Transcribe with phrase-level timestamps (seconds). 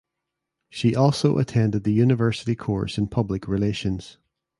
[0.71, 4.17] She also attended the university course in public relations.